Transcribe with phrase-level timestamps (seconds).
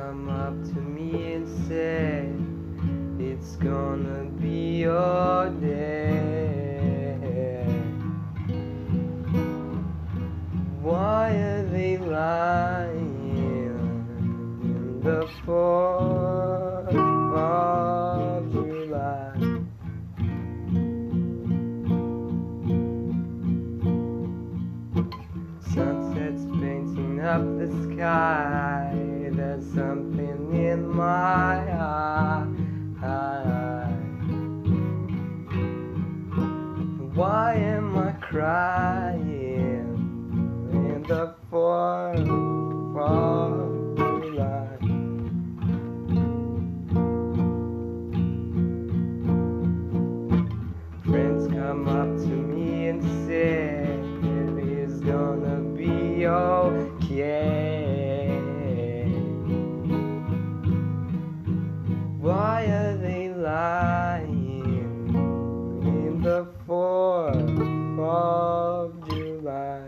[0.00, 1.09] come up to me
[27.20, 28.92] up the sky.
[29.30, 32.20] There's something in my eye.
[37.14, 39.20] Why am I crying
[40.72, 41.34] in the
[44.20, 44.78] July?
[51.04, 53.84] Friends come up to me and say
[54.22, 56.59] it is gonna be okay.
[66.22, 67.34] The fourth
[67.98, 69.80] of July?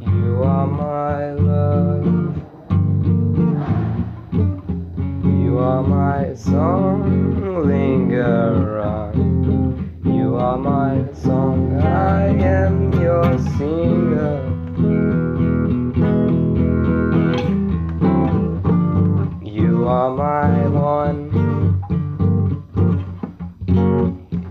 [0.00, 2.36] You are my love.
[5.24, 10.02] You are my song, linger on.
[10.04, 14.53] You are my song, I am your singer.
[19.84, 21.18] You are my one.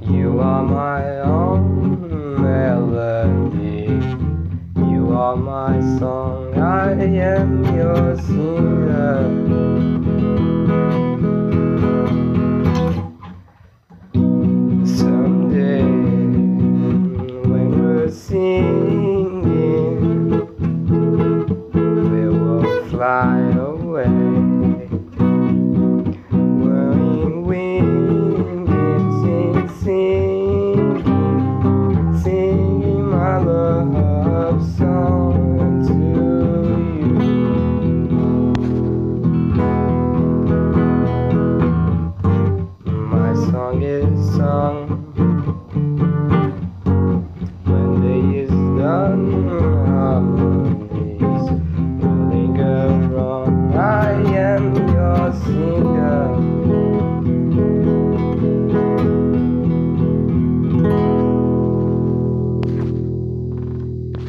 [0.08, 3.98] You are my own melody.
[4.78, 6.54] You are my song.
[6.59, 10.02] I am your singer.
[43.53, 44.92] song is sung